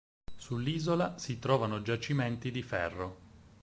[0.35, 3.17] Sull'isola si trovano giacimenti di ferro.